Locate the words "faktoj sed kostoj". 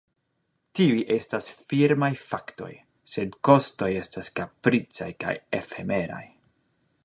2.21-3.91